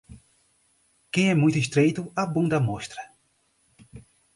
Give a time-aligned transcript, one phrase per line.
[1.11, 3.03] Quem é muito estreito, a bunda mostra.